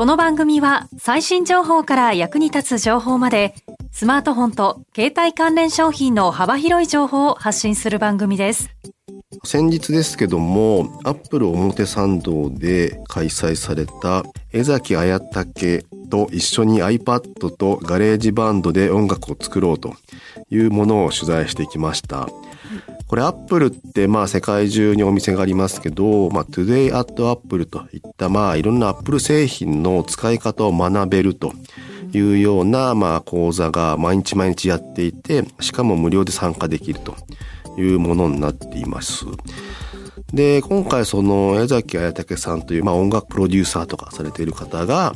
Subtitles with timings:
[0.00, 3.54] この番組は最新情報から役に立つ情報まで
[3.92, 8.70] スマートフォンと携帯関連商品の幅広い情報を発信する番組です
[9.44, 14.22] 先日ですけどもアップル表参道で開催された
[14.54, 19.96] 江﨑文武と一緒に iPad と GarageBand で音楽を作ろうと
[20.48, 22.26] いうものを取材してきました。
[23.06, 31.52] これアップルってまあ世界中にお店がありますけど、まあ Today at Apple といったまあいろんなアップル製品の使い方を学べると
[32.12, 37.16] いうようなまあ講座が毎日毎日やっていて、しかも無料で参加できると
[37.76, 39.26] いうものになっています。
[40.32, 45.14] で、今回その江﨑文武さんというまあ音楽プロデューサーとかされている方が、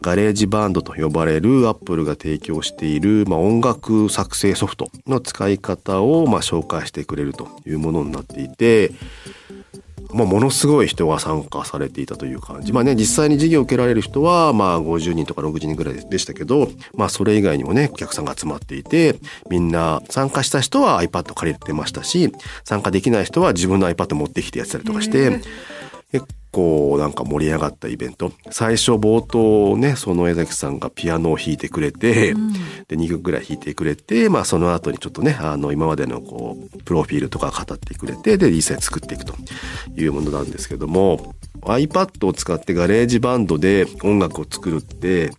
[0.00, 8.92] GarageBand と呼ばれるアップルが提供している、まあ、音楽作成ソフトの使い方をまあ紹介してくれるというものになっていて、
[10.12, 12.72] まあ、ものすごい人が参加されていたという感じ。
[12.72, 19.16] まあね、実際に授業を受けられる人は、まあ50人とか60人ぐらいでしたけど、まあそれ以外にもね、お客さんが集まっていて、
[19.50, 22.32] みんな参加した人は iPad 借りてましたし、
[22.64, 25.42] 参加できない人は自分の iPad 持ってきてやってたりとかして、
[26.10, 28.32] 結構なんか盛り上がったイベント。
[28.50, 32.34] 最初冒頭ね、その江崎さんがピアノを弾いてくれて、
[32.88, 39.34] で、2曲ぐらい弾いてくれて、まあその後にちょっとね、あの、今までのこう、プロフィールとか語ってくれて、で、実際作っていくと
[39.96, 45.30] いうものなんですけども、iPad を使ってガレージバンドで音楽を作るって、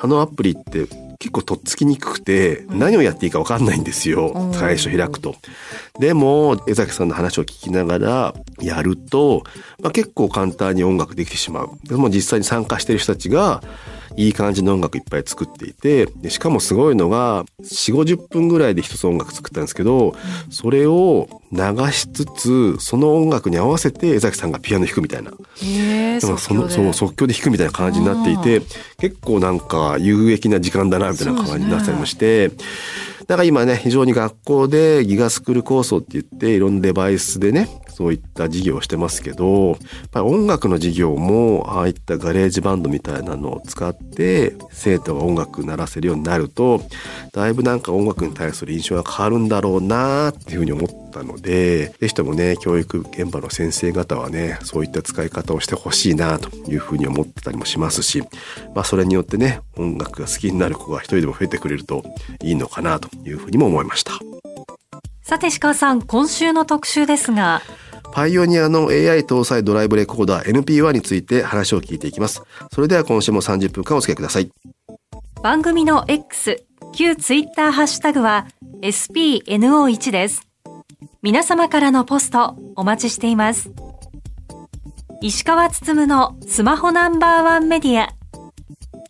[0.00, 0.86] あのアプリって
[1.18, 4.50] 結構とっつきにくくて、何をやっていいか分かんないんですよ。
[4.52, 5.36] 最初開くと。
[5.98, 9.44] でも、江崎さんの話を聞きながらやると、
[9.82, 11.70] まあ、結構簡単に音楽できてしまう。
[11.84, 13.62] でも実際に参加してる人たちが、
[14.16, 20.14] いい感じの音楽いっぱい作っていて、でしかもすごいのが、4、50分ぐらいで一つ音楽作ったんですけど、
[20.50, 21.58] それを流
[21.92, 25.30] しつつ、その音楽に合わせて江崎さんがピアノ弾くみたいな。
[25.30, 28.62] へえでもそのそう即興で弾くみたいな感じになっていて
[28.98, 32.50] 結構なんか有益な時間だなみたいな感じになったりもして。
[33.26, 39.76] だから今ね、非常に学校でギガスクール構想って言って、いろんなデバイスでね、そういった事業をしてますけど、やっ
[40.10, 46.82] ぱり音楽の授業も、ああいったガレージバンドみたいなのを使って、生徒が音楽鳴らせるようになると、
[47.32, 58.22] だいぶなんか音楽に対する印象が変わるんだろうなっていうふうに思ってたので、ぜひともね、教育現場の先生方はね、そういった使い方をしてほしいなというふうに思ってたりもしますし、
[58.74, 62.02] まあそれによってね、音楽が好きになる子が一人でも増えてくれると
[62.42, 64.12] いいのかなというふうにも思いました。
[65.22, 67.62] さて石川さん今週の特集ですが
[68.12, 72.42] パイオニアの AI 搭載ドライブレコーダー NP1 について話を聞いていきます。
[72.72, 74.50] それでは今週も30分間お付き合いください。
[75.42, 76.64] 番組の X
[76.94, 78.46] 旧ツイッターハッシュタグは
[78.82, 80.46] SPNO1 です
[81.22, 83.70] 皆様からのポストお待ちしています。
[85.20, 88.10] 石川つつむのスマホナンバーワンメディア。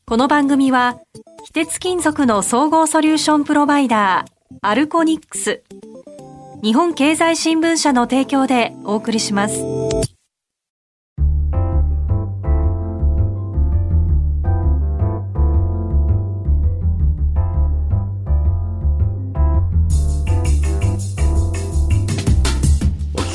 [0.06, 0.99] この番組は
[1.44, 5.62] 非鉄金属の総合ソリューションプロバイダーアルコニックス。
[6.62, 9.84] 日本経済新聞社の提供でお送りします。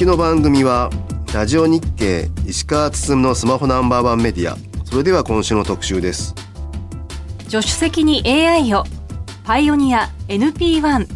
[0.10, 0.90] の番組は
[1.36, 4.58] ラジオ日経石川つつむのスマホナンバーワンメディア。
[4.84, 6.34] それでは今週の特集です。
[7.48, 8.86] 助手席に AI を
[9.44, 11.08] パイオニア NP1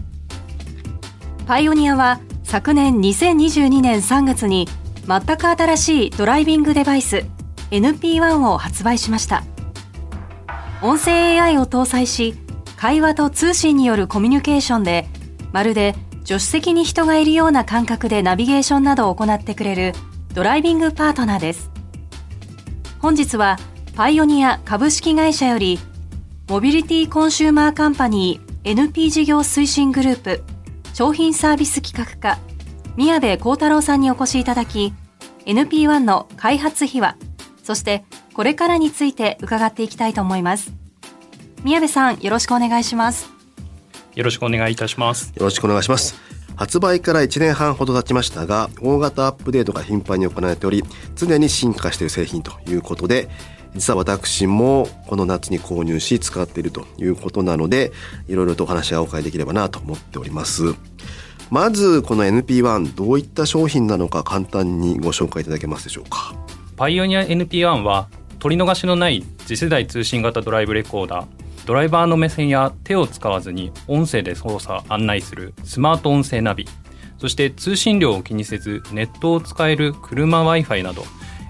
[1.47, 4.67] パイオニアは昨年2022年3月に
[5.07, 7.25] 全く新しいドライビングデバイス
[7.71, 9.43] NP1 を発売しました
[10.83, 12.35] 音声 AI を搭載し
[12.77, 15.07] 会話と通信によるコミュニケーションで
[15.51, 19.93] まるで助手席に人がいるような感覚でナビゲーションなどを行ってくれる
[20.33, 21.69] ドライビングパートナーです。
[22.99, 23.57] 本日は
[23.95, 25.77] パイオニア株式会社より
[26.49, 30.43] モビリティコンシューマーカンパニー NP 事業推進グループ
[30.93, 32.39] 商品サービス企画課
[32.95, 34.93] 宮部幸太郎さんにお越しいただき
[35.45, 37.17] NP1 の開発秘話
[37.61, 40.73] そしてこれからについて伺っていきたいと思います。
[41.63, 43.29] 宮部さんよろしくお願いします。
[44.15, 45.33] よろしくお願いいたします。
[45.35, 46.15] よろしくお願いします。
[46.55, 50.83] 発売から1年半ほど経ちましたが、大型アップデートが頻繁に行われており、
[51.15, 53.29] 常に進化している製品ということで、
[53.75, 57.91] 実は私もこの夏に購入し使っているということなので
[58.27, 60.75] いろいろとお話がお伺いできればなと思っております
[61.49, 66.35] まずこの NP1 どういった商品なのか簡単にご紹介いただけますでしょうか？
[66.77, 71.25] パイオニア NP1 は取り逃しのない次世代通信型ドライブレコーダー
[71.65, 76.67] ドライバーの目線や手を使わずに音声で操作案内するスマート音声ナビ。
[77.17, 81.03] そして通信量を気にせずネットを使える車 Wi-Fi など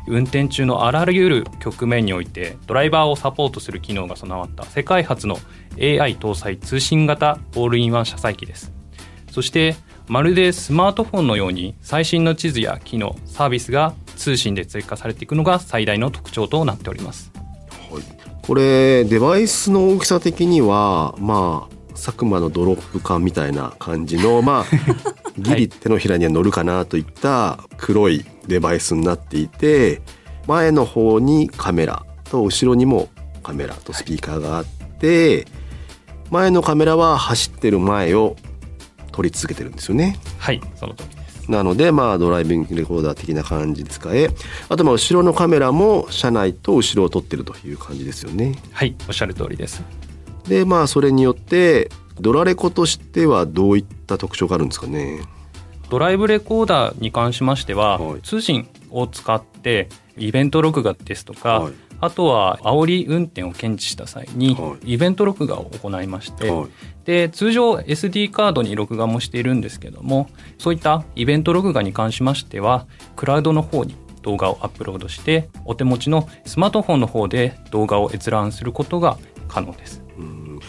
[0.07, 5.39] 運転中のあらゆる局面においてドライバーをサポートする機能が備わった世界初の
[5.79, 8.71] AI 搭載通信型オールインワン車載機です。
[9.31, 9.75] そして
[10.07, 17.32] まるでスマートフォンのように最新の地図や機能サービスが通信で追加されていくのが最大の特徴となっております。
[18.45, 24.65] これデバイスの大きさ的にはまあ佐久間のドロップ缶みたいな感じの まあ
[25.37, 30.01] ギリ手のひらには乗るかなといった黒いデバイスになっていて
[30.45, 33.07] 前の方にカメラと後ろにも
[33.43, 35.47] カメラとスピーカーがあって
[36.29, 38.35] 前のカメラは走ってる前を
[39.13, 40.19] 撮り続けてるんですよね。
[40.37, 44.29] はいその通りなのでまあドライビングレコーダー的な感じで使え
[44.69, 48.55] あとまあ後ろのカメラも車内と後ろを撮ってるという感じですよね。
[48.71, 49.83] はいおっしゃる通りです。
[50.47, 55.21] でまあそれによってドラレコとしてはどういった特徴があるんですかね？
[55.89, 58.21] ドライブレコーダーに関しましては、はい。
[58.21, 61.73] 通信を使ってイベント録画ですとか、はい
[62.03, 66.67] あとは煽り運転を検知した際にはイベント録画を行いまして、はい
[67.03, 79.17] で通常 SD カードに録画もしているんですけどもそういったイベント録画に関しましてはクラウドの方に動画をアップロードしてお手持ちのスマートフォンの方で動画を閲覧することが
[79.49, 80.01] 可能です。
[80.17, 80.59] うん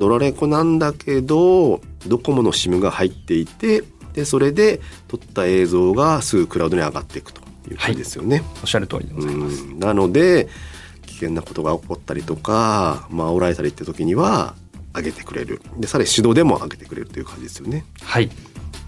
[0.00, 7.40] ドラレコなんだけどドコモの SIM が入っていてでそれで撮った映像がすぐクラウドに上がっていくと
[7.70, 8.42] いう感じですよね。
[8.60, 9.62] おっしゃる通りでございます。
[9.62, 10.75] うんなので危
[11.16, 14.54] 険なことが起こったりとか、まあ煽られたりって時には
[14.94, 15.60] 上げてくれる。
[15.78, 17.84] でさらに指導でも上げてくれるという感じですよね。
[18.02, 18.30] はい。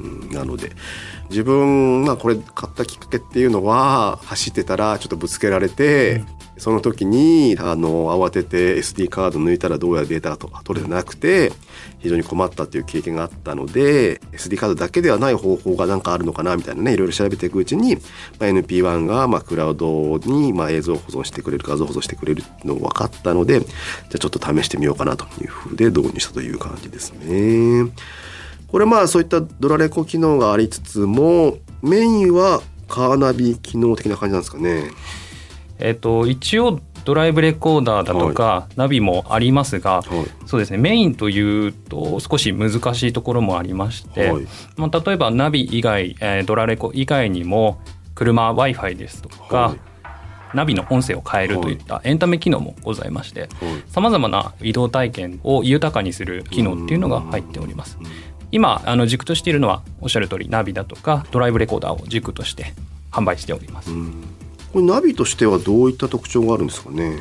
[0.01, 0.71] うんなので
[1.29, 6.25] 自分がこれ買ったきっかけっていうのは走ってたらちょっとぶつけられて、
[6.58, 11.52] その時にあの慌てて SD カード抜いたらどうやらデータがと取れてなくて
[12.00, 18.00] 非常に困ったっていう経験があったので SD カードだけではない方法が何かあるのかなみたいなねいろいろ調べていくうちに、ま
[18.40, 23.70] あ、NP1 がまあクラウドにまあ映像を保存してくれる画像保存してくれるのが分かったのでじゃ
[24.14, 27.90] あちょっと試してみようかなというふうで導入したという感じですね。
[28.69, 34.90] これまあそういったドラレコ機能がありつつもメインはカーナビ機能的な感じなんですかね。
[35.79, 40.47] えっと一応ドライブレコーダーだとか、ナビもありますが、はい。
[40.47, 44.47] そうですねメインというと少し難しいところもありまして、はい。
[44.77, 47.81] まあ、例えばナビ以外、えードラレコ以外にも
[48.15, 49.81] 車 w i f i ですとか、はい。
[50.55, 53.49] ナビの音声を変えるといったエンタメ機能もございましてはい。
[53.87, 57.97] さまざまな移動体験を豊かにする機能っていうのが入っております。
[58.51, 62.75] 今あの軸としているのはおっしゃる通りナビだとかドライブレコーダーを軸として
[63.11, 63.91] 販売しております。
[64.79, 67.19] これナビとしてはどういった特徴があるんですかね？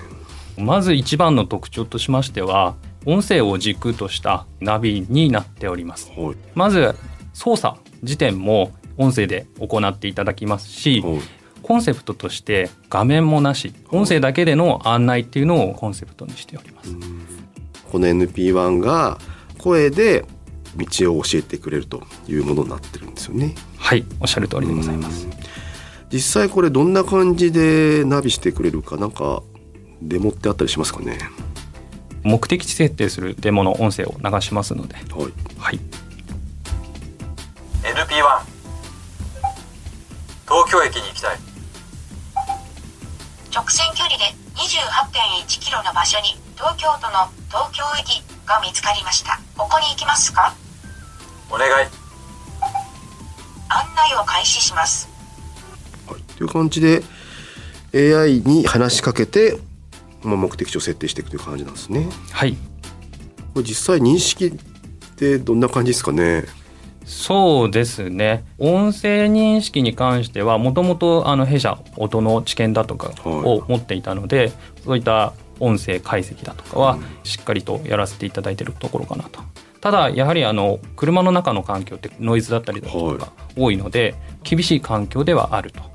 [0.57, 2.75] まず一番の特徴としましては
[3.05, 6.11] 音声を軸としたナビになっております。
[6.15, 6.35] はい。
[6.53, 6.93] まず
[7.33, 11.19] 操作時点も音声で行っていただきますしはい。
[11.63, 16.95] コンセプトとして画面もなし音声だけでの案内っていうのをコンセプトにしております。
[17.91, 19.17] この NP1 が
[19.57, 20.25] 声で
[20.77, 23.55] 道を教えてくれるというものになってるんですよね。
[23.77, 25.27] はいおっしゃる通りでございます
[26.11, 29.43] 実際これどんな感じでナビしてくれるかなんか
[30.01, 31.17] デモってあったりしますかね？
[32.23, 34.95] 目的地設定するデモの音声を流しますので。
[34.95, 35.05] はい。
[35.59, 35.79] はい。
[37.83, 38.41] NP1
[40.47, 41.39] 東京駅に行きたい。
[43.53, 44.23] 直線距離で
[44.55, 49.39] 28.1キロの場所に東京都の東京駅が見つかりました。
[49.57, 50.53] ここに行きますか？
[51.49, 51.71] お願い。
[53.69, 55.07] 案内を開始します。
[55.07, 55.16] はい、
[56.37, 57.03] という感じで
[57.93, 59.57] AI に話しかけて、
[60.23, 62.07] まあ、目的地を設定していくという感じなんですね。
[62.31, 62.55] はい
[63.53, 64.51] これ実際認識っ
[65.15, 66.45] てどんな感じですかね？
[67.05, 74.51] そうですね音声認識に関してはもともとあの弊社音の知見だとかを持っていたので、
[74.83, 79.39] そういった音声解析だとかはしっかりとやらせていただいているところかなと。
[79.79, 85.87] ただやはりあの車の中の環境ってノイズだったりだとか多いので厳しい環境ではあるとうん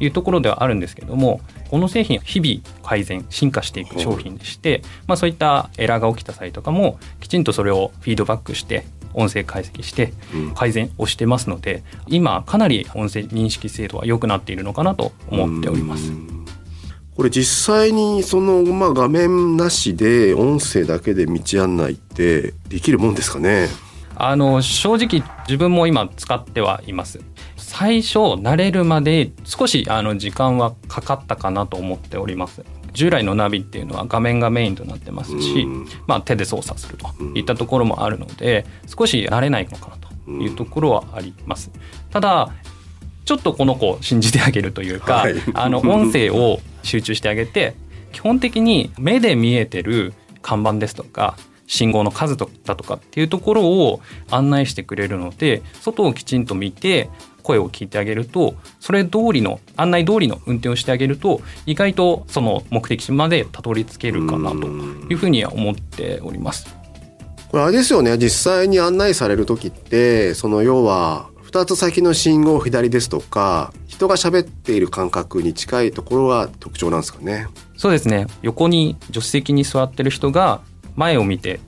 [0.00, 8.84] いうところではあるんですけどもこの製品日々改善進化していく商品でして、まあ、そういったエラーが起きた際とかもきちんとそれをフィードバックして
[9.14, 10.54] 音声解析してうん。
[10.54, 16.12] 改善をしてますので今かなり音声認識精度は良くなっているのかなと思っております。
[17.16, 23.68] これ実際にその、まあ、画面なしで音声だけで道案内ってできるもんですかね？
[24.22, 27.20] あの正直自分も今使ってはいます。
[27.56, 32.64] 最初慣れるまで少しあの時間はかかったかなと思っております。
[32.92, 35.86] 従来のナビっていうのは画面がメインとなってますし、うん。
[36.06, 41.70] まあ、手で操作するといったところもあるので少し慣れないのかなというところはあります。
[42.10, 42.50] ただ
[43.24, 45.34] ちょっとこの子を信じてあげるというか、はい。
[45.54, 47.74] あの 音声を集中してあげて
[48.12, 50.12] 基本的に目で見えてる
[50.42, 51.36] 看板ですとか
[51.70, 57.08] 信号の数とだとかっていうところを案内してくれるので外をきちんと見て
[57.44, 66.76] 声を聞いてあげるとそれ通りの案内通りの運転をしてあげると意外とその目的地までたどり着けるかなというふうには思っております。
[67.52, 77.46] これあれですよね実際に案内される時ってその要は2つ先の信号左ですとか人が喋っている感覚に近いところが特徴なんですかね。
[77.76, 80.62] そうですね横に助手席に座ってる人が
[80.96, 81.60] 前を見て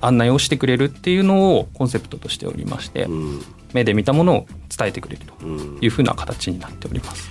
[0.00, 7.28] 案内をしてくれるっていうのをコンセプトとしておりましてうん目で見たものを伝えてくれるとうんいうふうな形になっております。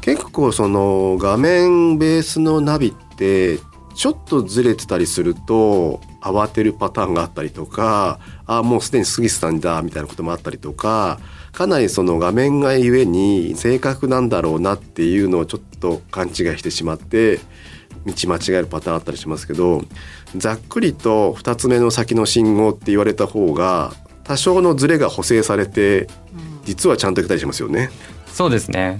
[0.00, 3.58] 結構その画面ベースのナビって
[3.94, 11.18] ちょっとずれてたりすると慌てるパターンがあったりとかあもうすでに過ぎてたんだみたいなこともあったりとか
[11.52, 17.40] かなりその画面がゆえに正確なんだろうなっていうのをちょっと勘違いしてしまって
[18.06, 19.82] 道間違えるパターンあったりしますけど
[20.36, 23.92] ざっくりと2つ目の先の信号って言われた方が
[24.24, 26.06] 多少のズレが補正されて
[26.64, 27.90] 実はちゃんと来たりしますよね。
[28.26, 28.98] そうですね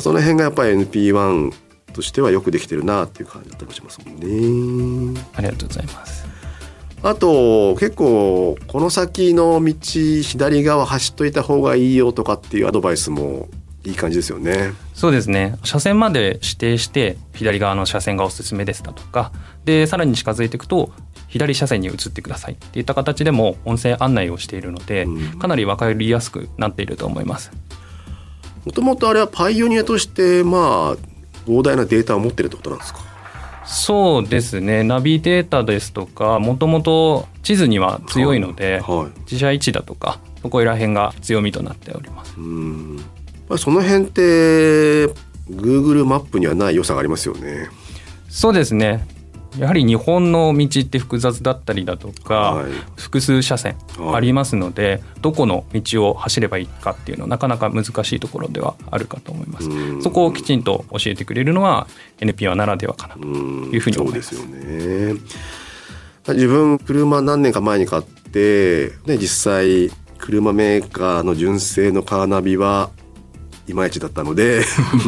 [0.00, 1.52] その辺がやっぱり NP1
[1.92, 5.20] としてはよくできてるなっていう感じだったりもしますもんね。
[5.34, 6.26] ありがとうございます。
[7.02, 9.74] あと結構この先の道
[10.22, 13.48] 左側走っといた方がいいよとかっていうアドバイスも
[13.84, 14.72] いい感じですよね。
[14.94, 19.32] そうですね車線まで指定して左側の車線がおすすめですだとか
[19.64, 20.92] でさらに近づいていくと
[21.26, 27.50] 左車線に移ってくださいっていった形でも音声案内をしているので、うんかなり分かりやすくなっていると思います。
[28.64, 30.96] もともとあれはパイオニアとしてまあ
[31.46, 33.00] 膨大なデータを持ってるってことなんですか？
[33.64, 39.20] そうですねナビデータですとかもともと地図には強いので、はい。
[39.22, 42.34] 自社位置だとかそこら辺が強みとなっております。
[42.36, 43.04] うん。
[43.42, 44.22] やっぱりその辺って
[45.50, 47.68] Google マップにはない良さがありますよね。
[48.28, 49.06] そうですね。
[49.58, 52.72] やはり日本の道って複雑だったりだとか、はい。
[52.96, 54.14] 複数車線はい。
[54.14, 59.68] ありますので、どこの道を走ればいいかっていうのはなかなか難しいところではあるかと思います。
[59.68, 60.02] うん。
[60.02, 61.86] そこをきちんと教えてくれるのは
[62.20, 64.34] NPO ならではかなとうんいうふうに思います。
[64.34, 65.20] そうですよね。
[66.28, 72.90] 自分車何年か前に買って、ね、実際車メーカーの純正のカーナビは
[73.72, 74.62] いまいちだったので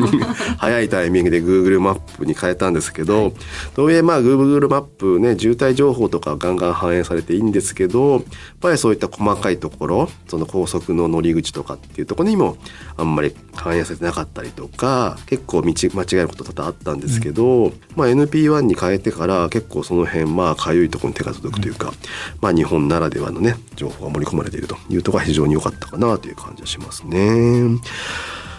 [0.59, 3.33] 早いタイミングで Google マップに変えたんですけど、
[3.75, 8.23] とはいえまあ Google マップね渋滞情報とかガンガン反映されていいんですけどやっ
[8.61, 12.57] ぱりそういった細かいところその高速の乗り口とかっていうところにも
[12.97, 21.93] あんまり反映されてなかったりとか結構道間違えること多々あったんですけど、まあ、NP1 に変えてから結構その辺まあかゆいところに手が届くというか、
[22.41, 27.81] まあ日本ならではのね情報が盛り込まれているというところが非常に良かったかなという感じがしますね。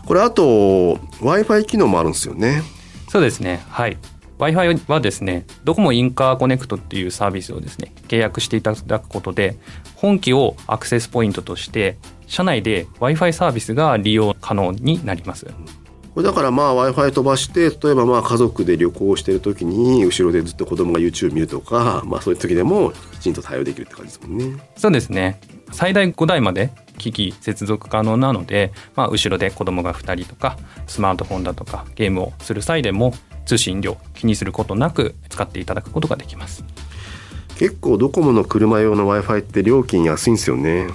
[0.05, 2.61] これあと Wi-Fi 機能もあるんですよね。
[3.09, 3.97] そうですねはい
[4.37, 9.57] w i f i はですねドコモインカーコネクトっていうサービスをですね契約していただくことで
[9.95, 11.97] 本機をアクセスポイントとして
[12.27, 15.45] 社内で w i f i サービスが利用可能になります
[16.15, 24.57] これだからまあ Wi-Fi 飛ばして例えばまあ家族で旅行してる時に後ろでずっと子供が YouTube 見るとか、まあ、そういう時でもきちんと対応できるって感じですもんね。
[24.77, 25.41] そうですね
[25.73, 33.13] 最大5台まで機器接続可能なので、まあ、後ろで子供が2人とかスマートフォンだとかゲームをする際でも
[33.45, 36.63] 通信量気にすることなく使っていただくことができます。
[37.57, 40.87] 結構ドコモの車用の Wi-Fi って料金安いんですよね。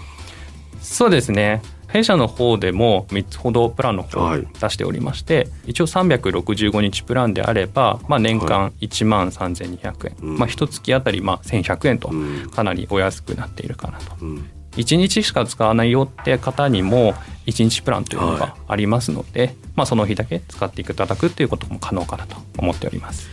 [0.83, 1.63] そうですね。
[1.89, 4.47] 弊社の方でも3つほどプランの方をはい。
[4.61, 10.39] 出しておりまして、一応365日プランであれば、まあ、年間1万3200円、うん。
[10.39, 12.51] まあ一月あたりまあ1100円とうん。
[12.51, 14.15] かなりお安くなっているかなと。
[14.21, 17.15] うん1日しか使わないよって方にも
[17.47, 23.29] 1日プランというのはいがありますので、まあ、その日だけ使っていただくっていうことも可能かなと思っております。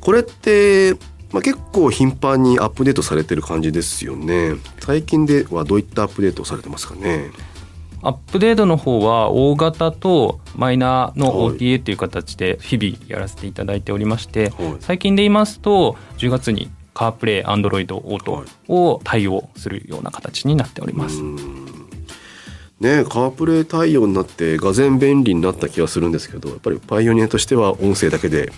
[0.00, 0.94] これって、
[1.32, 4.54] まあ、結構頻繁にアップデートされてる感じですよね。
[4.80, 7.30] 最近ではどういったアップデートをされてますかね？
[8.02, 16.70] アップデートの方は大型とマイナーのはい OTA っていう形で日々やらせていただいておりまして、はい最近で言いますと10月に
[17.00, 21.22] カープレイ、アンドロイド、オートを対応するような形になっております。
[21.22, 21.66] うん
[22.78, 28.52] ねカープレイ対応になってがぜ便利になった気がするんですけどやっぱりパイオニアとしては音声だけで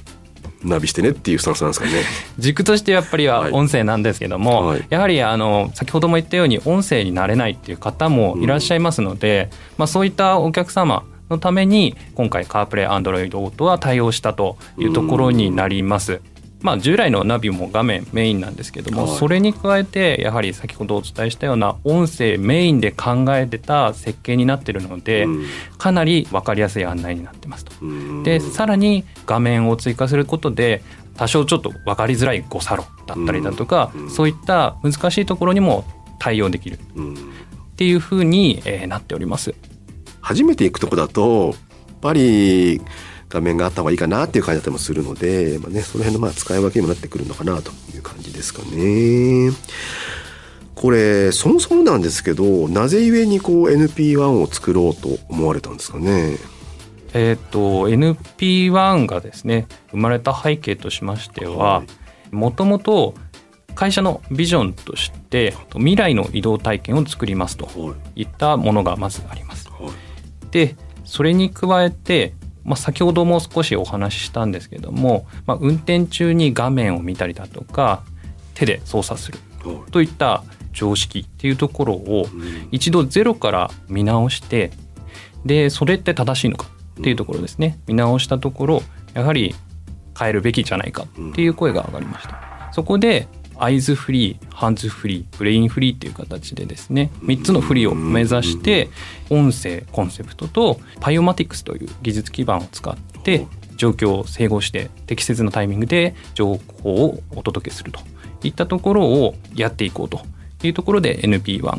[0.62, 1.92] ナビしてねっていうスタンスなんですかね。
[2.38, 16.20] 軸としてやっぱりははい音声なんですけども、はいやはりあの先ほども言ったように音声になれないっていう方もいらっしゃいますので、まあ、そういったお客様のために今回カープレイ Android Auto は対応したというところになります。
[16.62, 19.16] まあ、従来のナビも画面メインなんですけども、はい。
[19.16, 25.46] それに加えてやはり先ほどお伝えしたような音声メインで考えてた設計になってるので、うん。
[25.78, 27.72] かなり分かりやすい案内になってますと。
[27.82, 28.22] うん。
[28.22, 30.82] でさらに画面を追加することで
[31.16, 34.10] 多少ちょっと分かりづらい誤差路だったりだとか、うん。
[34.10, 35.84] そういった難しいところにも
[36.18, 36.78] 対応できる。
[36.94, 37.14] うん。
[37.14, 37.16] っ
[37.76, 39.54] ていうふうに、えーなっております。
[40.20, 42.80] 初めて行くとこだとやっぱり
[43.32, 49.50] 画面があった方がいいかなっていう感じだったりもするので、まあね、その辺のまあ使い分けにもなってくるのかなという感じですかね。
[50.74, 56.36] これそもそもなんですけどなぜゆえにこう NP1 を作ろうと思われたんですかね？
[57.14, 61.82] えっ、と NP1 がですね生まれた背景としましてはは
[62.30, 63.14] もともと
[63.74, 69.68] 会社のビジョンとして未来の移動体験を作りますとはいいったものがまずあります。
[69.70, 69.90] はい
[70.50, 78.02] でそれに加えて、まあ、先ほども少しお話ししたんですけども、まあ、運転中に画面を見たりだとか
[78.54, 79.90] 手で操作するはい。
[79.90, 82.68] といった常識っていうところをうん。
[82.70, 84.70] 一度ゼロから見直して
[85.44, 86.66] でそれって正しいのか
[87.00, 87.78] っていうところですね。
[87.86, 88.82] 見直したところ
[89.14, 89.54] やはり
[90.18, 92.70] 変えるべきじゃないかっていう声が上がりました。
[92.72, 93.28] そこで
[93.58, 98.88] アイズフリーハンズフリーブレインフリーっていう形でですね3つのフリーを目指して
[99.30, 108.00] 音声コンセプトとパイオマティクスという技術基盤を使って状況を整合して適切なタイミングで情報をお届けすると
[108.42, 110.20] いったところをやっていこうと
[110.62, 111.78] いうところで NP1 が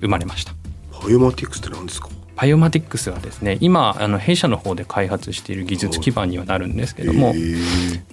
[0.00, 0.54] 生まれました。
[1.02, 2.08] バイオマティクスって何ですか？
[2.42, 7.32] バイオマティクスはですね今あの弊社の方で開発している技術基盤にはなるんですけども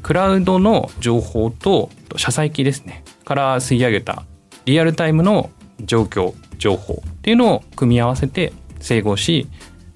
[0.03, 4.25] クラウドの情報と車載機ですねから吸い上げた
[4.65, 9.47] リアルタイムの状況情報っていうのを組み合わせて整合し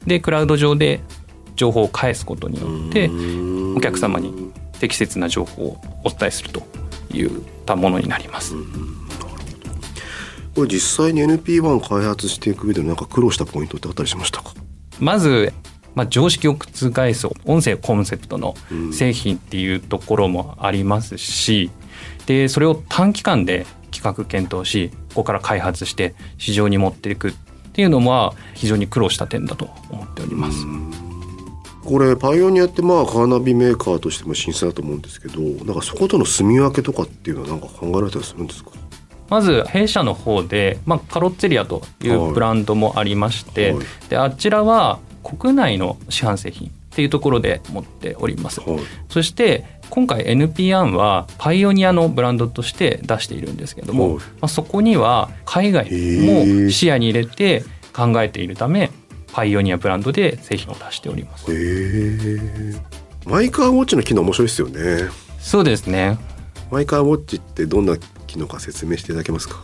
[0.07, 1.01] でクラウド上で
[1.55, 3.12] 情報を返すことによって
[3.77, 6.63] お客様に適切な情報をお伝えすると
[7.15, 7.29] いっ
[7.67, 8.55] たものになります。
[10.55, 14.53] これ実際に NP1 開発していく上でなんか苦労したポイントってあったりしましたか？
[14.99, 15.51] まず、
[15.95, 18.55] まあ、常識を覆す音声コンセプトの
[18.91, 21.71] 製品っていうところもありますし、
[22.27, 27.33] でそれを短期間で企画検討しここから開発して市場に持っていくっ
[27.73, 30.65] ていうのは非常に苦労した点だと思っております。
[31.83, 38.71] これパイオニアってまあカーナビメーカーとしても審査だと思うんですけどなんかそことの住み分けとかっていうのはなんか考えられたりするんですか？
[39.33, 43.85] まず弊社の方で、まあ、カロッツェリアといはいうブランドもありまして、はい。
[44.07, 48.61] であちらは国内の市販製品っていうところで持っております。
[48.61, 48.79] はい。
[49.09, 54.23] そして今回 NP1 はパイオニアのブランドとして出しているんですけども、はい。
[54.23, 58.91] まあ、そこには海外も視野に入れて考えているため
[59.31, 61.51] パイオニアブランドで製品を出しております。
[61.51, 62.79] へえ
[63.25, 65.09] マイカーウォッチの機能面白いですよね。
[65.39, 66.19] そうですね。
[66.69, 67.97] マイカーウォッチってどんな
[68.33, 69.61] 機能か説明していただけますか？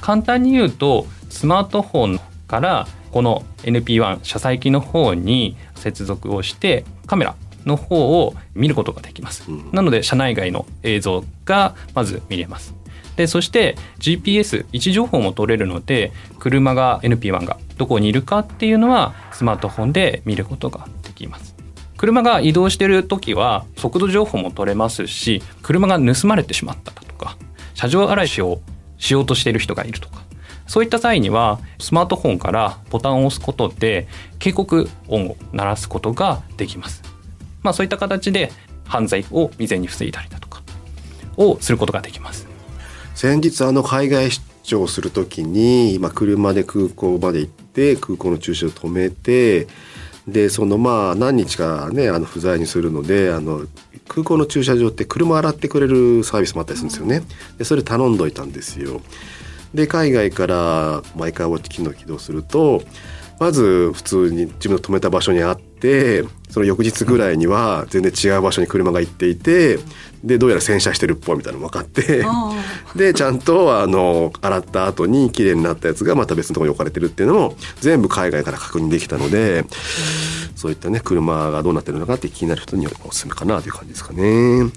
[0.00, 9.70] 簡単に言うとスマートフォンからこの NP1 車載機の方に接続をしてカメラの方を見ることができます、うん。
[9.72, 12.74] なので車内外の映像がまず見れます。
[13.16, 21.56] でそして GPS 位置情報も取れるので車が NP1 がどこにいるかっていうのはスマートフォンで見ることができます。
[21.96, 27.36] 車が移動している時は速度情報も取れますし車が盗まれてしまっただとか
[27.78, 28.60] 車上荒らしを
[28.96, 30.24] しようとしている人がいるとか
[30.66, 34.08] そういった際にはスマートフォンからボタンを押すことで
[34.40, 37.02] 警告音を鳴らすことができます。
[37.62, 38.50] まあそういった形で
[38.84, 40.60] 犯罪を未然に防いだりだとか
[41.36, 42.46] をすることができます。
[43.14, 49.68] 先日あの海外出張するときに今車で空港まで行って空港の駐車場止めて
[50.26, 53.66] でそのまあ何日かねあの不在にするのであの
[54.08, 57.22] 空港の駐車場って車洗ってくれるサービスもあったりするんですよね。
[57.58, 59.00] でそれ頼んどいたんですよ。
[59.74, 62.82] で海外からマイカーウォッチ機能起動すると
[63.38, 69.78] まず普通に自分の止めた場所にあってその翌日ぐらいには全然違う場所に車が行っていて
[70.24, 72.24] でどうやら洗車してるっぽいみたいなのが分かって
[72.96, 79.64] でちゃんとあの洗った後に綺麗になったやつがまた別のところに置かれてるっていうのも全部海外から確認できたので
[80.56, 84.70] そういったね車がどうなってるのかって気になる人にはおすすめかなという感じですかね。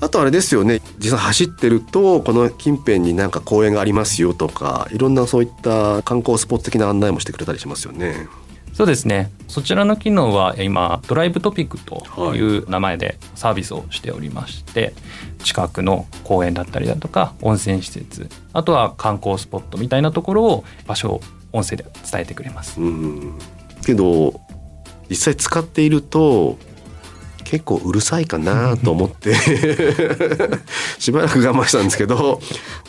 [0.00, 8.26] あとあれですよね実際走ってるとこの近辺になんか公園がありますよとかいろんなそういった観光スポット的な案内もしてくれたりしますよね。
[8.74, 9.30] そうですね。
[9.46, 14.92] そちらの機能は今ドライブトピックという名前でサービスをしておりまして、
[15.44, 21.20] 近くの公園だったりだとか温泉施設あとは観光スポットみたいなところを場所を
[21.52, 22.80] 音声で伝えてくれます。
[22.80, 23.38] うん
[23.84, 24.40] けど
[25.08, 26.58] 実際使っていると
[27.44, 29.34] 結構うるさいかなと思って
[30.98, 32.40] しばらく我慢したんですけど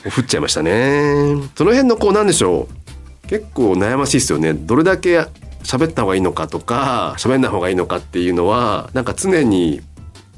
[0.05, 1.35] 降っちゃいましたね。
[1.55, 3.27] その辺のこうなんでしょう。
[3.27, 4.53] 結構悩ましいですよね。
[4.53, 5.25] どれだけ
[5.65, 9.81] 喋った方がいいのかとか喋んない方がいいのかっていうのはなんか常に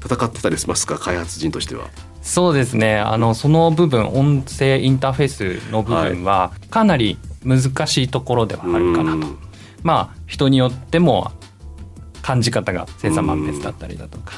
[0.04, 0.98] 戦ってたりしますか？
[0.98, 1.88] 開発人としては。
[2.22, 2.98] そうですね。
[2.98, 9.38] あのその部分音声インターフェースの部分はかなり難しいところではあるかなと、うん。
[9.82, 11.32] まあ人によっても
[12.22, 14.34] 感じ方が千差万別だったりだとか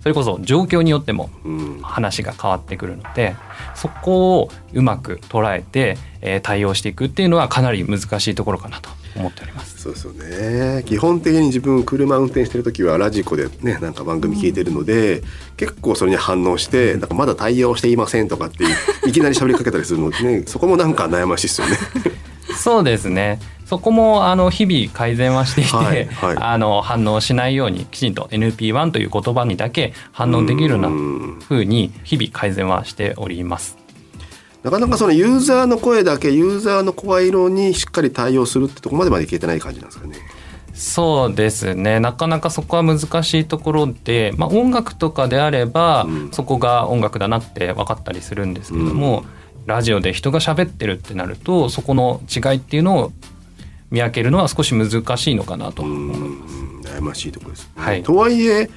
[0.00, 1.80] それこそ状況によってもうん。
[1.82, 3.36] 話が変わってくるので
[3.74, 9.82] そこをうまく捉えて、えー対応していくっていうのはかなり難しいところかなと思っております。
[9.82, 15.22] そうですよね基本的に自分車運転してる時はラジコでねなんか番組聞いてるので、
[15.56, 18.66] 結構それに反応してなんかまだ対応していませんとかってい
[19.08, 21.76] いきなり喋りかけたりするのでね そこもなんか悩ましいですよね。
[22.56, 33.85] そうですねそこもあの日々改善はしていて、はいはいあの反応しないようにきちんと NP1 という言葉にだけ反応できるようなうん風に日々改善はしております。
[34.62, 40.16] なかなかそのユーザーの声だけユーザーの声色にしっかり対応するってとこまでまでいけてない感じなんですかね。
[40.74, 49.24] そうですねなかなかそこは難しいところで、まあ、音楽とかであれば、うんそこが音楽だなって分かったりするんですけども、
[49.64, 53.12] ラジオで人が喋ってるってなるとそこの違いっていうのを
[53.90, 56.20] 見分けるのは少し難しいのかなと思います。
[56.20, 58.70] うん悩ましいところです、ねはいとはいえ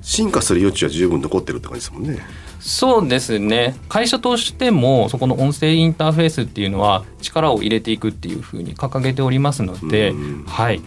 [0.00, 2.18] 進化する余地は十分残ってるって感じですもんね。
[2.60, 3.76] そうですね。
[3.88, 10.44] 会社としてもそこの音声インターフェースっていうのは力を入れていくっていうふうに掲げておりますので、うん。
[10.44, 10.80] はい。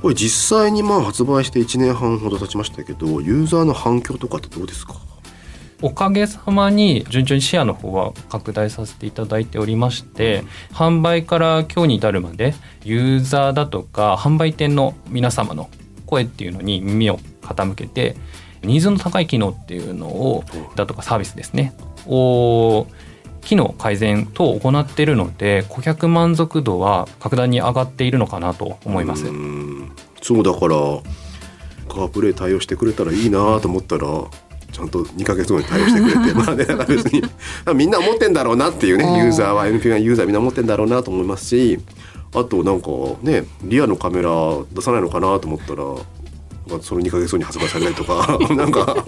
[0.00, 4.94] これ実際にまあ発売して1年半ほど経ちましたけどユーザーの反響とかってどうですか？
[5.82, 10.42] おかげさまに順調にシェアの方は拡大させていただいておりまして
[10.72, 15.70] 販売から今日に至るまでユーザーだとか販売店の皆様の
[16.06, 18.16] 声っていうのに耳を傾けて
[18.62, 20.44] ニーズの高い機能っていうのを
[20.76, 21.72] だとかサービスですね。
[22.06, 22.86] を
[23.40, 29.26] 機能改善等を行っているので顧客満足度は格段に上がっているのかなと思います。
[29.26, 29.30] う。
[29.30, 29.92] ん。
[30.20, 30.74] そうだから
[31.88, 34.06] カープレイ対応してくれたらいいなと思ったら
[34.70, 37.22] ちゃんと2ヶ月後に対応してくれて まあね別に
[37.74, 39.16] みんな思ってんだろうなっていうねうん。
[39.16, 41.78] ユーザーは NP1 ユーザーみんな思ってんだろうなと思いますし
[42.34, 42.88] あとなんか
[43.22, 44.30] ねリアのカメラ
[44.72, 45.84] 出さないのかなと思ったら
[46.68, 49.04] なんかその2ヶ月後に発売されたりとか なんか。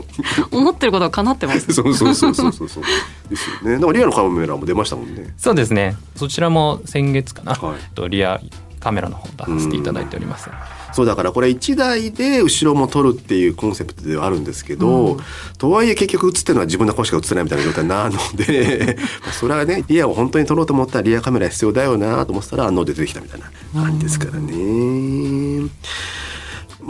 [0.50, 1.70] 思ってることが叶ってます。
[1.72, 2.84] そうそうそうそうそうそう。
[3.28, 3.72] ですよね。
[3.72, 5.34] なんかリアのカメラも出ましたもんね。
[5.36, 5.96] そうですね。
[6.16, 7.74] そちらも先月かな、はい。
[7.76, 8.40] えっとリア
[8.80, 10.48] カメラの方出させていただいております。
[10.92, 15.18] そうだからこれ1台で後ろも撮るっていうコンセプトではあるんですけど、
[15.58, 18.96] とはいえ結局映ってるのは自分の顔しか映ってないみたいな状態なので
[19.38, 23.50] それはねリアを本当に撮ろうと思ったらリアカメラ必要だよなと思ってたらあの出てきたみたいな。
[23.72, 25.68] 感じですからね。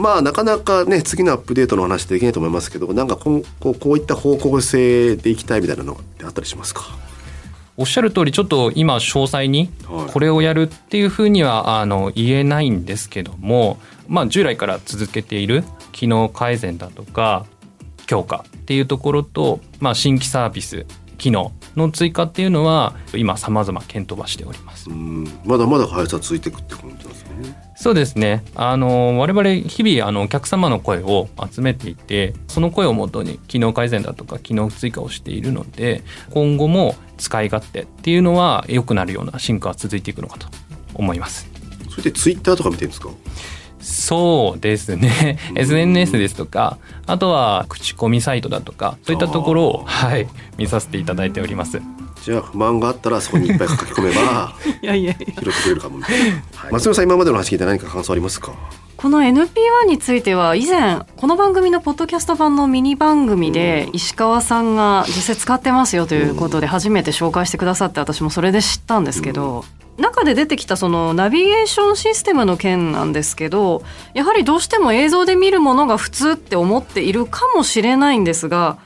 [0.01, 6.83] まあなかなかね次のアップデートの話できないと思いますけどなんかこうこうこういった方向性でいきたいみたいなのってあったりしますか？
[7.77, 17.47] おっしゃる通りちょっと今詳細にはいこれをやるっていうふうにはあの言えないんですけども、まあ、従来から続けている機能改善だとか
[18.07, 20.85] 強化っていうところと、まあ、新規サービス
[21.17, 24.93] 機能の追加っていうのは今様々検討はしておりますう。
[24.93, 27.57] んまだまだ開発は続いていくって感じですよね。
[27.81, 40.47] そうですねあの我々日々あのお客様の声を集めていてその声をもとに機能改善だとか機能追加をしているので今後も使い勝手っていうのは良くなるような進化は続いていくのかと
[40.93, 41.49] 思います。
[41.89, 43.09] それでツイッターとか見てるんですか？
[43.81, 51.81] そうですね SNS ですとかあとは口コミサイトだとかそういったところを、はい、見させていただいております。
[52.23, 55.27] じゃあ不満があったらそこにいっぱい書き込めば いやいやいや。
[55.27, 56.73] 拾ってくれるかもみたいな、はい。
[56.73, 58.53] 松野さん今までの話聞いて何か感想ありますか？
[58.97, 69.65] この NP1 については以前この番組のポッドキャスト版のミニ番組で石川さんが実際使ってますよということで初めて紹介してくださって私もそれで知ったんですけど
[69.97, 78.77] 中で出てきたそのナビゲーションシステムの件なんですけどやはりどうしても映像で見るものが普通って思っているかもしれないんですが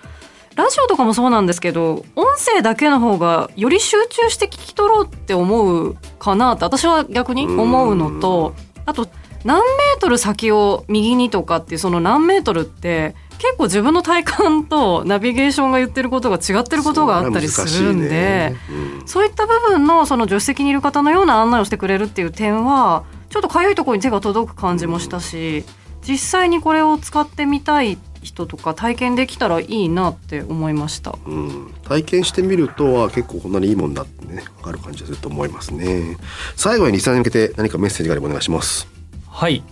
[0.57, 8.55] ラジオとかもそうなんですけど音声だけの方がより集中して聞き取ろうって思うかなって私は逆に思うのと
[8.87, 9.09] あと
[9.45, 18.55] 何メートル先を右にとかっていうその何メートルって結構自分の体感とナビゲーションが言ってることが違ってることがあったりするんで。
[18.67, 18.75] そう
[19.07, 25.65] そういった部分のその助手席にいる方のような案内をしてくれるっていう点はちょっと痒いところに手が届く感じもしたし
[26.07, 31.17] 実際にこれを使ってみたい人とか体験できたらいいなって思いました。
[31.27, 36.17] うん、体験してみるとは結構こんなにいいもんだってね分かる感じがすると思いますね。
[36.57, 38.89] 最後にリスナーに向けて何かメッセージがあればお願いします。
[39.29, 39.63] はい。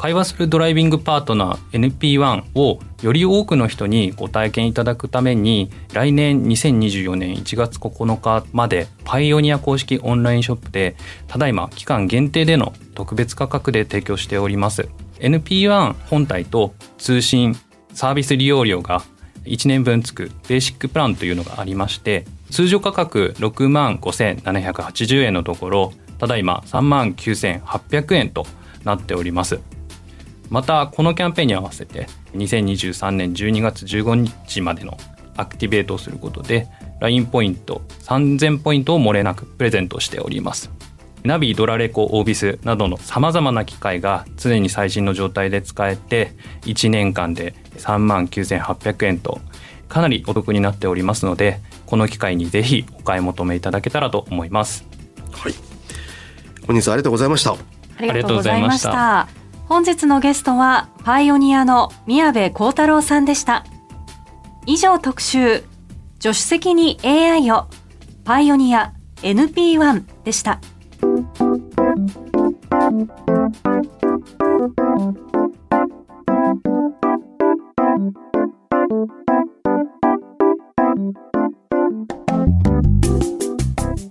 [0.00, 10.96] 会話するドライビングパートナー NP1 をより多くの人にご体験いただくために来年2024年1月9日までパイオニア公式オンラインショップで
[11.28, 14.88] ただいま期間限定での特別価格で提供しております。
[15.18, 17.54] NP1 本体と通信
[17.94, 19.02] サービス利用料が
[19.44, 28.46] 1年分つくベーシックプランというのがありまして通常価格6万5780円のところただいま3万9800円と
[28.84, 29.60] なっております。
[30.50, 34.98] またこのキャンペーンに合わせて2023年12月15日までの
[35.36, 36.66] アクティベートをすることで
[37.00, 40.70] LINE ポイント3000ポイントを漏れなくプレゼントしております。
[41.24, 49.40] ナビドラレコオービスなどのさまざまな機械が常に最新の状態で使えて1年間で3万9800円と
[49.88, 54.86] かなりお得になっておりますのでこの機会にぜひお買い求めいただけたらと思います。
[55.32, 55.54] はい。
[56.66, 57.52] 本日はありがとうございました。
[57.52, 57.56] あ
[58.00, 59.28] りがとうございました。
[59.68, 63.66] 本日のゲストはパイオニアの宮部幸太郎さんでした。
[64.66, 65.64] 以上特集
[66.20, 67.66] 助手席に AI を
[68.24, 70.60] パイオニア NP1 でした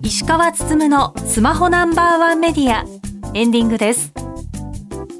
[0.01, 2.85] 石川つつむのスマホナンバーワンメディア
[3.33, 4.11] エンディングです。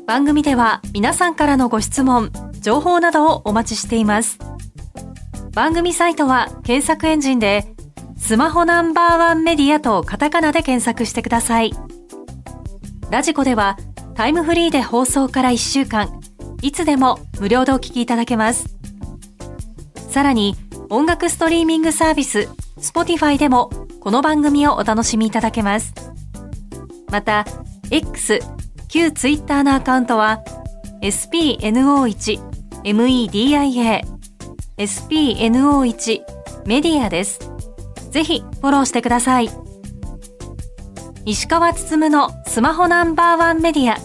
[0.08, 4.39] 番組では皆さんからのご質問情報などをお待ちしています。
[5.53, 7.75] 番組サイトは検索エンジンで
[8.17, 11.73] スマホナンバーワンメディアとカタカナで検索してください。
[13.10, 13.76] ラジコでは
[14.13, 16.22] タイムフリーで放送から1週間。
[16.62, 18.76] いつでも無料でお聞きいただけます。
[20.10, 20.56] さらに
[20.89, 25.93] 音楽ストリーミングサービス Spotify でもこの番組をお楽しみいただけます。
[27.12, 27.45] また
[27.89, 28.39] X
[28.89, 30.43] 旧 Twitter のアカウントは
[31.02, 32.39] spno1
[32.84, 34.04] media
[34.78, 36.22] spno1
[36.67, 37.39] メディアです。
[38.12, 39.68] ぜひフォローしてください。
[41.30, 43.98] 石川つつむのスマホナンバーワンメディア。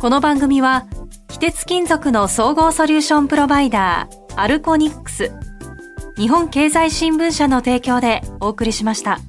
[0.00, 0.84] この番組は
[1.30, 5.30] 非鉄金属の総合ソリューションプロバイダーアルコニックス
[6.16, 9.20] 日本経済新聞社の提供でお送りしました。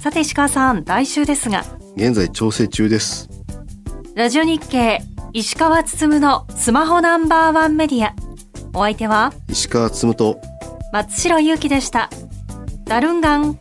[0.00, 1.62] さて石川さん来週ですが。
[1.94, 3.28] 現在調整中です。
[4.14, 5.02] ラジオ日経
[5.34, 8.14] 石川つつむのスマホナンバーワンメディア。
[8.72, 10.40] お相手は石川つむと
[10.90, 12.08] 松代ゆうきでした。
[12.86, 13.58] ダルンガン